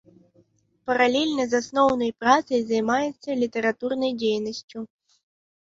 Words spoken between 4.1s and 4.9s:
дзейнасцю.